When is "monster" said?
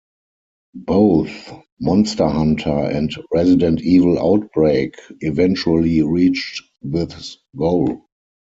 1.79-2.27